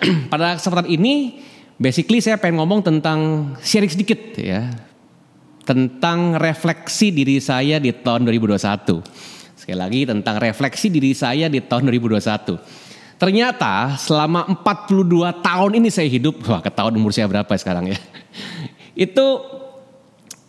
[0.32, 1.40] pada kesempatan ini
[1.76, 4.68] basically saya pengen ngomong tentang sharing sedikit ya
[5.64, 8.58] tentang refleksi diri saya di tahun 2021.
[9.54, 12.58] Sekali lagi tentang refleksi diri saya di tahun 2021.
[13.20, 17.98] Ternyata selama 42 tahun ini saya hidup, wah ketahuan umur saya berapa sekarang ya.
[19.06, 19.44] Itu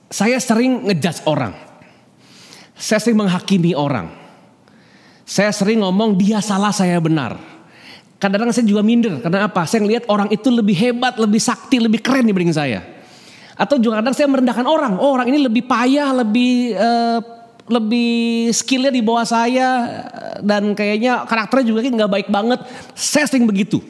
[0.08, 1.54] saya sering ngejudge orang.
[2.74, 4.10] Saya sering menghakimi orang.
[5.28, 7.51] Saya sering ngomong dia salah saya benar
[8.22, 9.18] Kadang-kadang saya juga minder.
[9.18, 9.66] Karena apa?
[9.66, 12.86] Saya ngelihat orang itu lebih hebat, lebih sakti, lebih keren dibanding saya.
[13.58, 15.02] Atau juga kadang saya merendahkan orang.
[15.02, 17.20] Oh orang ini lebih payah, lebih uh,
[17.66, 19.90] lebih skillnya di bawah saya
[20.44, 22.62] dan kayaknya karakternya juga nggak baik banget.
[22.94, 23.82] Saya sering begitu.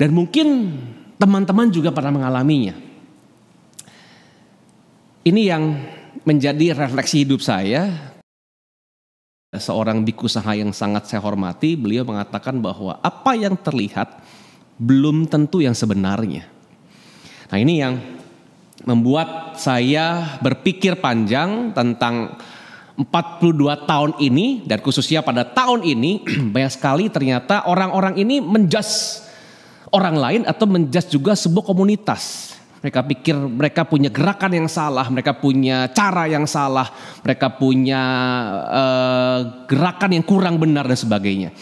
[0.00, 0.72] Dan mungkin
[1.20, 2.74] teman-teman juga pernah mengalaminya.
[5.22, 5.62] Ini yang
[6.24, 8.11] menjadi refleksi hidup saya
[9.52, 14.24] seorang biku saha yang sangat saya hormati, beliau mengatakan bahwa apa yang terlihat
[14.80, 16.48] belum tentu yang sebenarnya.
[17.52, 18.00] Nah ini yang
[18.88, 22.40] membuat saya berpikir panjang tentang
[22.96, 26.24] 42 tahun ini dan khususnya pada tahun ini
[26.56, 29.20] banyak sekali ternyata orang-orang ini menjudge
[29.92, 32.56] orang lain atau menjudge juga sebuah komunitas.
[32.82, 36.90] Mereka pikir mereka punya gerakan yang salah, mereka punya cara yang salah,
[37.22, 38.02] mereka punya
[38.66, 39.38] uh,
[39.70, 41.54] gerakan yang kurang benar dan sebagainya.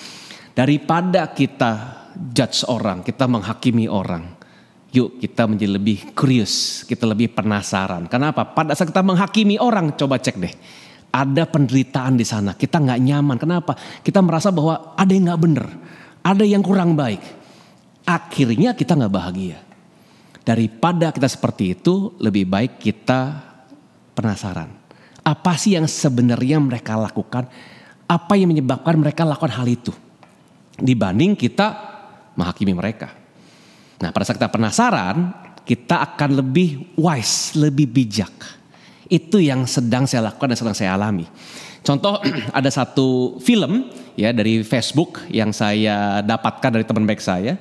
[0.57, 2.01] Daripada kita
[2.33, 4.41] judge orang, kita menghakimi orang.
[4.91, 8.09] Yuk kita menjadi lebih curious, kita lebih penasaran.
[8.09, 8.43] Kenapa?
[8.57, 10.55] Pada saat kita menghakimi orang, coba cek deh.
[11.13, 13.37] Ada penderitaan di sana, kita nggak nyaman.
[13.37, 13.77] Kenapa?
[14.01, 15.67] Kita merasa bahwa ada yang nggak benar,
[16.25, 17.21] ada yang kurang baik.
[18.09, 19.70] Akhirnya kita nggak bahagia.
[20.41, 23.45] Daripada kita seperti itu, lebih baik kita
[24.17, 24.73] penasaran.
[25.21, 27.45] Apa sih yang sebenarnya mereka lakukan?
[28.09, 29.93] Apa yang menyebabkan mereka lakukan hal itu?
[30.81, 31.77] Dibanding kita
[32.35, 33.13] menghakimi mereka.
[34.01, 35.17] Nah pada saat kita penasaran,
[35.63, 38.33] kita akan lebih wise, lebih bijak.
[39.07, 41.29] Itu yang sedang saya lakukan dan sedang saya alami.
[41.85, 42.17] Contoh
[42.59, 47.61] ada satu film ya dari Facebook yang saya dapatkan dari teman baik saya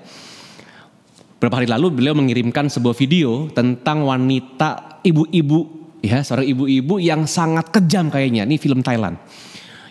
[1.40, 7.72] Beberapa hari lalu beliau mengirimkan sebuah video tentang wanita ibu-ibu ya, seorang ibu-ibu yang sangat
[7.72, 8.44] kejam kayaknya.
[8.44, 9.16] Ini film Thailand.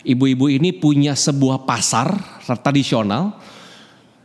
[0.05, 2.13] Ibu-ibu ini punya sebuah pasar
[2.61, 3.33] tradisional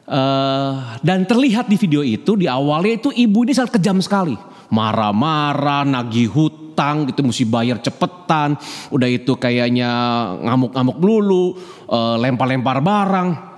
[0.03, 4.35] uh, dan terlihat di video itu di awalnya itu ibu ini sangat kejam sekali.
[4.67, 8.59] Marah-marah, nagih hutang gitu mesti bayar cepetan.
[8.91, 9.87] Udah itu kayaknya
[10.43, 11.55] ngamuk-ngamuk dulu,
[11.87, 13.52] uh, lempar-lempar barang.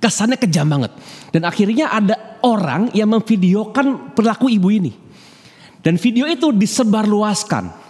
[0.00, 0.92] Kesannya kejam banget.
[1.30, 4.92] Dan akhirnya ada orang yang memvideokan perilaku ibu ini.
[5.82, 7.82] Dan video itu disebarluaskan.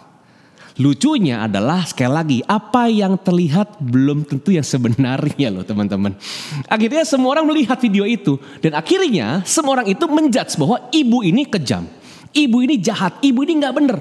[0.80, 6.16] Lucunya adalah sekali lagi apa yang terlihat belum tentu yang sebenarnya loh teman-teman.
[6.64, 11.44] Akhirnya semua orang melihat video itu dan akhirnya semua orang itu menjudge bahwa ibu ini
[11.44, 11.84] kejam,
[12.32, 13.98] ibu ini jahat, ibu ini nggak bener.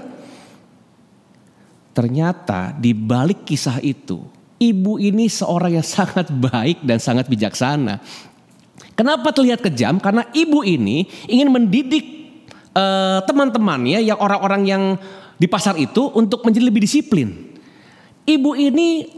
[1.91, 4.23] Ternyata di balik kisah itu
[4.61, 7.97] ibu ini seorang yang sangat baik dan sangat bijaksana.
[8.93, 9.97] Kenapa terlihat kejam?
[9.97, 12.05] Karena ibu ini ingin mendidik
[12.77, 14.83] uh, teman-temannya yang orang-orang yang
[15.41, 17.57] di pasar itu untuk menjadi lebih disiplin.
[18.29, 19.09] Ibu ini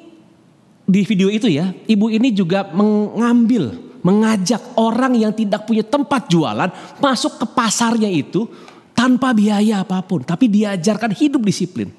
[0.87, 6.71] di video itu ya, ibu ini juga mengambil, mengajak orang yang tidak punya tempat jualan
[7.03, 8.47] masuk ke pasarnya itu
[8.95, 11.91] tanpa biaya apa pun, tapi diajarkan hidup disiplin.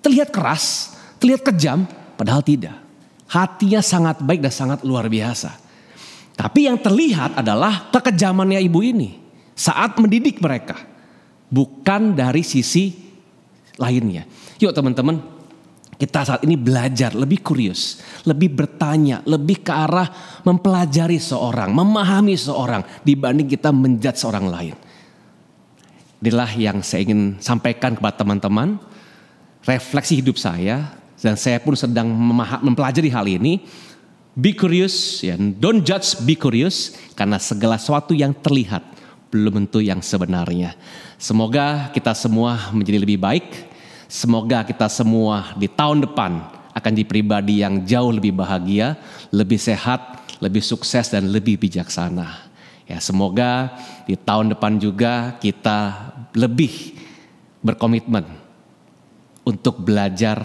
[0.00, 1.84] Terlihat keras, terlihat kejam,
[2.24, 2.76] padahal tidak.
[3.28, 5.60] Hatinya sangat baik dan sangat luar biasa.
[6.32, 9.20] Tapi yang terlihat adalah kekejamannya ibu ini
[9.52, 10.80] saat mendidik mereka.
[11.52, 12.96] Bukan dari sisi
[13.76, 14.24] lainnya.
[14.56, 15.20] Yuk teman-teman,
[16.00, 20.08] kita saat ini belajar lebih kurius, lebih bertanya, lebih ke arah
[20.48, 24.74] mempelajari seorang, memahami seorang dibanding kita menjat seorang lain.
[26.24, 28.80] Inilah yang saya ingin sampaikan kepada teman-teman,
[29.68, 32.12] refleksi hidup saya dan saya pun sedang
[32.60, 33.64] mempelajari hal ini
[34.34, 35.38] Be curious, ya.
[35.38, 36.98] Don't judge, be curious.
[37.14, 38.82] Karena segala sesuatu yang terlihat
[39.30, 40.74] belum tentu yang sebenarnya.
[41.22, 43.46] Semoga kita semua menjadi lebih baik.
[44.10, 48.98] Semoga kita semua di tahun depan akan jadi pribadi yang jauh lebih bahagia,
[49.30, 52.50] lebih sehat, lebih sukses dan lebih bijaksana.
[52.90, 53.70] Ya, semoga
[54.02, 56.98] di tahun depan juga kita lebih
[57.62, 58.26] berkomitmen
[59.46, 60.42] untuk belajar,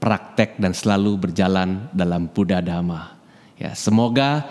[0.00, 3.14] praktek dan selalu berjalan dalam Buddha Dhamma.
[3.60, 4.48] Ya, semoga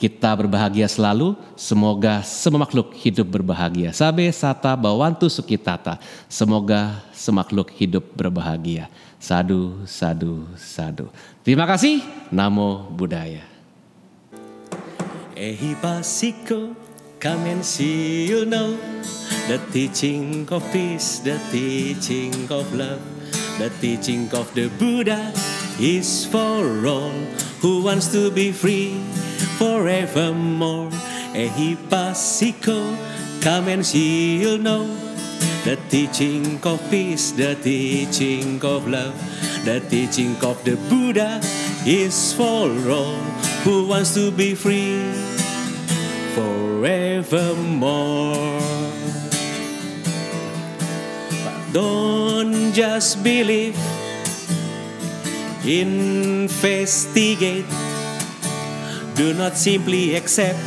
[0.00, 3.92] kita berbahagia selalu, semoga semua makhluk hidup berbahagia.
[3.92, 6.00] Sabe sata bawantu sukitata.
[6.24, 8.88] Semoga semakhluk hidup berbahagia.
[9.20, 11.12] Sadu, sadu, sadu.
[11.44, 12.00] Terima kasih.
[12.32, 13.44] Namo Buddhaya.
[15.36, 16.76] Ehipasiko,
[17.20, 18.76] come and you'll know
[19.48, 23.00] the teaching of peace, the teaching of love,
[23.60, 25.32] the teaching of the Buddha
[25.78, 27.12] is for all
[27.60, 28.96] who wants to be free
[29.58, 30.88] forevermore.
[31.36, 32.96] Ehipasiko,
[33.42, 34.86] come and see, you'll know
[35.64, 39.14] the teaching of peace, the teaching of love,
[39.66, 41.38] the teaching of the Buddha
[41.84, 43.20] is for all
[43.64, 45.12] who wants to be free
[46.32, 47.20] forevermore.
[51.72, 53.78] Don't just believe,
[55.62, 57.64] investigate.
[59.14, 60.58] Do not simply accept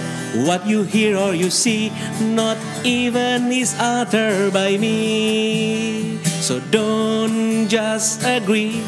[0.48, 1.92] what you hear or you see,
[2.22, 2.56] not
[2.86, 6.20] even is uttered by me.
[6.40, 8.80] So don't just agree.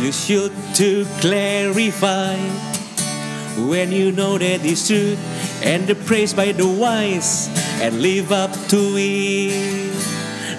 [0.00, 2.36] You should to clarify
[3.68, 5.18] when you know that it's true
[5.60, 7.52] and the praise by the wise
[7.84, 10.13] and live up to it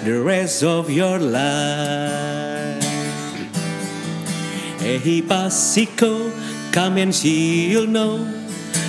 [0.06, 2.78] the rest of your life.
[4.78, 6.30] Ehipasiko,
[6.70, 8.18] come and see, you'll know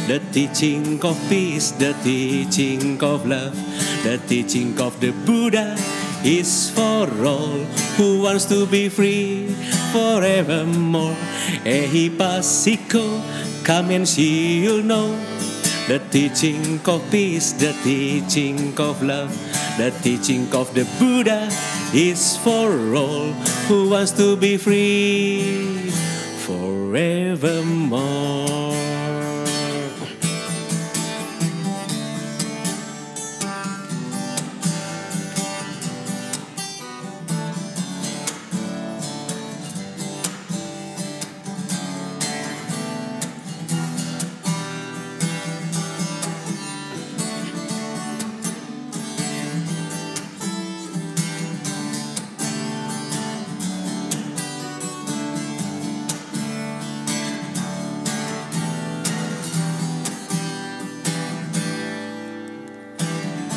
[0.05, 3.55] the teaching of peace, the teaching of love,
[4.03, 5.75] the teaching of the Buddha
[6.23, 7.65] is for all
[7.97, 9.47] who wants to be free
[9.91, 11.17] forevermore.
[11.65, 15.17] Ehipasiko, come and see, you'll know
[15.87, 19.33] the teaching of peace, the teaching of love,
[19.77, 21.49] the teaching of the Buddha
[21.93, 23.31] is for all
[23.69, 25.91] who wants to be free
[26.45, 27.27] forevermore.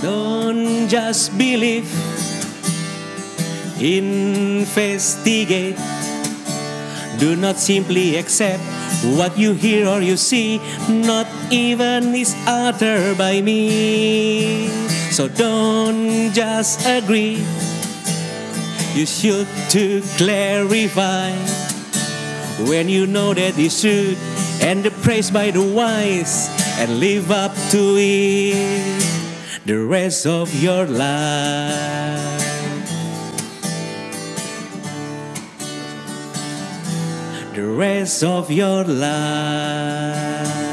[0.02, 1.84] Don't just believe,
[3.80, 5.76] investigate.
[7.18, 8.64] Do not simply accept
[9.04, 10.56] what you hear or you see,
[10.88, 14.68] not even is uttered by me.
[15.12, 17.44] So don't just agree.
[18.96, 21.32] You should to clarify
[22.64, 24.16] when you know that it's true
[24.64, 26.48] and the praise by the wise
[26.80, 29.09] and live up to it
[29.66, 32.40] the rest of your life.
[37.54, 40.69] The rest of your life.